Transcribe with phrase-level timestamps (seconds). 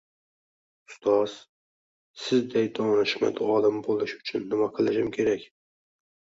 [0.91, 1.35] Ustoz,
[2.21, 5.47] sizday donishmand olim boʻlish uchun nima qilishim kerak